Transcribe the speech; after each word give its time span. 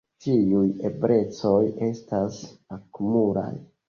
Ĉiuj 0.23 0.69
eblecoj 0.89 1.59
estas 1.89 2.39
akumulaj. 2.77 3.51